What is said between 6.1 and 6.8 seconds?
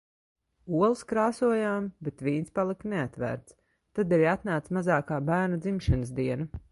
diena.